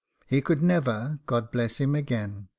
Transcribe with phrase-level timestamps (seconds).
[0.25, 2.47] He could never, God bless him again!